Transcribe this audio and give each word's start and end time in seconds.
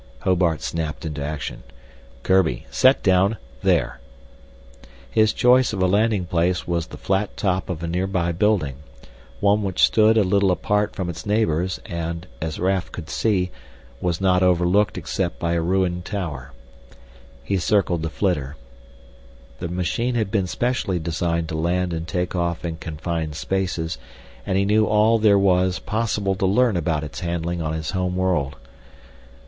Hobart 0.21 0.63
snapped 0.63 1.05
into 1.05 1.23
action. 1.23 1.61
"Kurbi 2.23 2.63
set 2.71 3.03
down 3.03 3.37
there!" 3.61 3.99
His 5.11 5.31
choice 5.31 5.73
of 5.73 5.81
a 5.83 5.85
landing 5.85 6.25
place 6.25 6.67
was 6.67 6.87
the 6.87 6.97
flat 6.97 7.37
top 7.37 7.69
of 7.69 7.83
a 7.83 7.87
near 7.87 8.07
by 8.07 8.31
building, 8.31 8.77
one 9.41 9.61
which 9.61 9.83
stood 9.85 10.17
a 10.17 10.23
little 10.23 10.49
apart 10.49 10.95
from 10.95 11.07
its 11.07 11.23
neighbors 11.27 11.79
and, 11.85 12.25
as 12.41 12.57
Raf 12.59 12.91
could 12.91 13.11
see, 13.11 13.51
was 14.01 14.19
not 14.19 14.41
overlooked 14.41 14.97
except 14.97 15.37
by 15.37 15.53
a 15.53 15.61
ruined 15.61 16.03
tower. 16.03 16.51
He 17.43 17.57
circled 17.59 18.01
the 18.01 18.09
flitter. 18.09 18.55
The 19.59 19.67
machine 19.67 20.15
had 20.15 20.31
been 20.31 20.47
specially 20.47 20.97
designed 20.97 21.47
to 21.49 21.55
land 21.59 21.93
and 21.93 22.07
take 22.07 22.35
off 22.35 22.65
in 22.65 22.77
confined 22.77 23.35
spaces, 23.35 23.99
and 24.47 24.57
he 24.57 24.65
knew 24.65 24.87
all 24.87 25.19
there 25.19 25.37
was 25.37 25.77
possible 25.77 26.33
to 26.37 26.45
learn 26.47 26.75
about 26.75 27.03
its 27.03 27.19
handling 27.19 27.61
on 27.61 27.73
his 27.73 27.91
home 27.91 28.15
world. 28.15 28.55